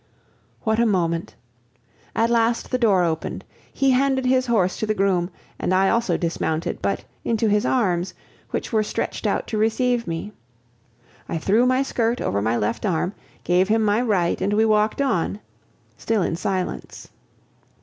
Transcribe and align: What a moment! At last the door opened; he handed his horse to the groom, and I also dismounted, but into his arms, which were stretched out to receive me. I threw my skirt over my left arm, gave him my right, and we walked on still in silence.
What 0.63 0.79
a 0.79 0.85
moment! 0.87 1.35
At 2.15 2.31
last 2.31 2.71
the 2.71 2.79
door 2.79 3.03
opened; 3.03 3.45
he 3.71 3.91
handed 3.91 4.25
his 4.25 4.47
horse 4.47 4.75
to 4.79 4.87
the 4.87 4.95
groom, 4.95 5.29
and 5.59 5.75
I 5.75 5.89
also 5.89 6.17
dismounted, 6.17 6.81
but 6.81 7.05
into 7.23 7.47
his 7.47 7.67
arms, 7.67 8.15
which 8.49 8.73
were 8.73 8.81
stretched 8.81 9.27
out 9.27 9.45
to 9.45 9.59
receive 9.59 10.07
me. 10.07 10.31
I 11.29 11.37
threw 11.37 11.67
my 11.67 11.83
skirt 11.83 12.19
over 12.19 12.41
my 12.41 12.57
left 12.57 12.83
arm, 12.83 13.13
gave 13.43 13.67
him 13.67 13.83
my 13.83 14.01
right, 14.01 14.41
and 14.41 14.53
we 14.53 14.65
walked 14.65 15.03
on 15.03 15.39
still 15.99 16.23
in 16.23 16.35
silence. 16.35 17.07